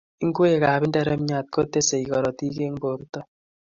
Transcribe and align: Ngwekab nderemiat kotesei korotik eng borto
Ngwekab 0.27 0.81
nderemiat 0.87 1.45
kotesei 1.53 2.05
korotik 2.09 2.55
eng 2.65 2.75
borto 2.83 3.19